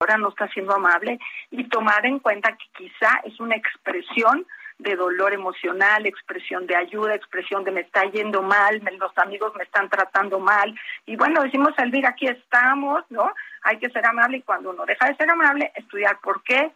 [0.00, 1.18] Ahora no está siendo amable
[1.50, 4.46] y tomar en cuenta que quizá es una expresión
[4.78, 9.64] de dolor emocional, expresión de ayuda, expresión de me está yendo mal, los amigos me
[9.64, 10.72] están tratando mal.
[11.04, 13.28] Y bueno, decimos, Elvira, aquí estamos, ¿no?
[13.62, 16.70] Hay que ser amable y cuando uno deja de ser amable, estudiar por qué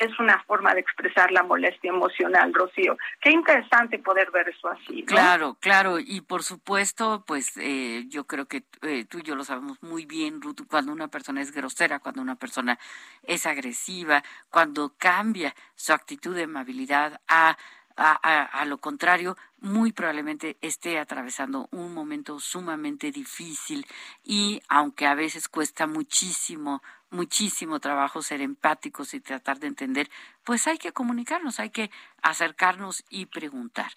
[0.00, 2.96] es una forma de expresar la molestia emocional, Rocío.
[3.20, 5.04] Qué interesante poder ver eso así.
[5.04, 9.44] Claro, claro, y por supuesto, pues eh, yo creo que eh, tú y yo lo
[9.44, 12.78] sabemos muy bien, Ruth, cuando una persona es grosera, cuando una persona
[13.22, 17.58] es agresiva, cuando cambia su actitud de amabilidad a
[17.96, 23.86] a, lo contrario, muy probablemente esté atravesando un momento sumamente difícil
[24.24, 30.10] y aunque a veces cuesta muchísimo, muchísimo trabajo ser empáticos y tratar de entender,
[30.44, 31.90] pues hay que comunicarnos, hay que
[32.22, 33.92] acercarnos y preguntar.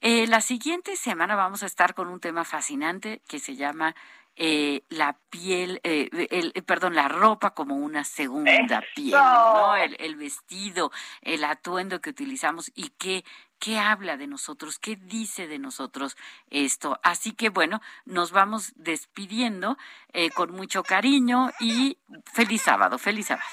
[0.00, 3.94] Eh, la siguiente semana vamos a estar con un tema fascinante que se llama
[4.36, 9.76] eh, la piel, eh, el, perdón, la ropa como una segunda piel, ¿no?
[9.76, 10.90] El, el, vestido,
[11.22, 13.24] el atuendo que utilizamos y qué,
[13.58, 16.16] qué habla de nosotros, qué dice de nosotros
[16.50, 16.98] esto.
[17.02, 19.76] Así que bueno, nos vamos despidiendo
[20.12, 21.98] eh, con mucho cariño y
[22.32, 23.46] feliz sábado, feliz sábado.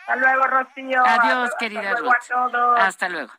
[0.00, 1.02] Hasta luego, Rocío.
[1.06, 2.12] Adiós, querida Ruth.
[2.78, 3.32] Hasta luego.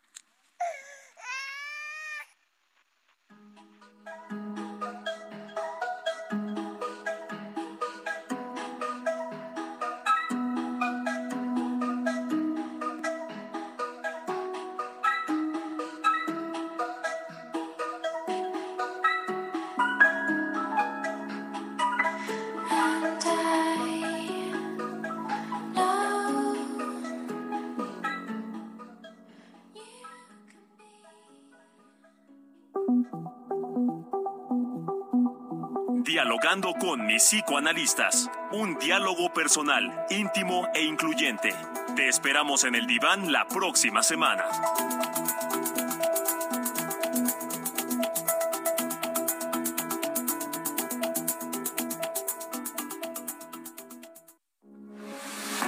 [36.04, 38.30] Dialogando con mis psicoanalistas.
[38.52, 41.54] Un diálogo personal, íntimo e incluyente.
[41.96, 44.44] Te esperamos en el diván la próxima semana.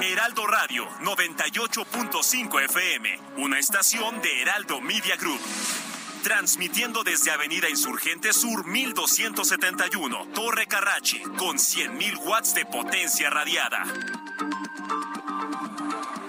[0.03, 5.41] Heraldo Radio 98.5 FM, una estación de Heraldo Media Group.
[6.25, 13.85] Transmitiendo desde Avenida Insurgente Sur 1271, Torre Carrachi, con 100.000 watts de potencia radiada.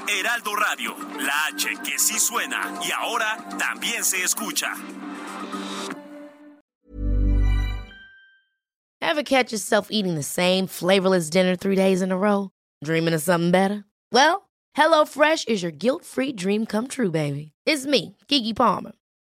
[0.09, 4.73] Heraldo Radio, la H que sí suena y ahora también se escucha.
[8.99, 12.49] Ever catch yourself eating the same flavorless dinner three days in a row?
[12.83, 13.85] Dreaming of something better?
[14.11, 17.53] Well, HelloFresh is your guilt-free dream come true, baby.
[17.65, 18.91] It's me, Kiki Palmer.